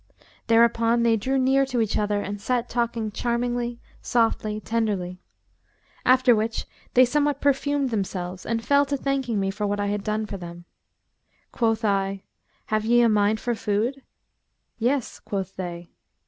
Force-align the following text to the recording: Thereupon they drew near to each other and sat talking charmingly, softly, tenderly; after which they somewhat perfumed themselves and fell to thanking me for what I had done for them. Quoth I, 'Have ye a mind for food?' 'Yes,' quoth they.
Thereupon 0.47 1.03
they 1.03 1.15
drew 1.15 1.37
near 1.37 1.63
to 1.67 1.79
each 1.79 1.95
other 1.95 2.21
and 2.23 2.41
sat 2.41 2.67
talking 2.67 3.11
charmingly, 3.11 3.79
softly, 4.01 4.59
tenderly; 4.59 5.19
after 6.07 6.35
which 6.35 6.65
they 6.95 7.05
somewhat 7.05 7.39
perfumed 7.39 7.91
themselves 7.91 8.43
and 8.43 8.65
fell 8.65 8.83
to 8.87 8.97
thanking 8.97 9.39
me 9.39 9.51
for 9.51 9.67
what 9.67 9.79
I 9.79 9.89
had 9.93 10.03
done 10.03 10.25
for 10.25 10.37
them. 10.37 10.65
Quoth 11.51 11.85
I, 11.85 12.23
'Have 12.65 12.83
ye 12.83 13.01
a 13.03 13.09
mind 13.09 13.39
for 13.39 13.53
food?' 13.53 14.01
'Yes,' 14.79 15.19
quoth 15.19 15.55
they. 15.55 15.91